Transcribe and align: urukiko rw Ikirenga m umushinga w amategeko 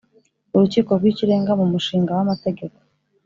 urukiko 0.55 0.91
rw 0.99 1.05
Ikirenga 1.11 1.51
m 1.55 1.61
umushinga 1.65 2.11
w 2.17 2.19
amategeko 2.25 2.77